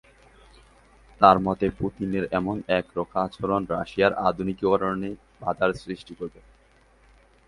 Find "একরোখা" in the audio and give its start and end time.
2.79-3.19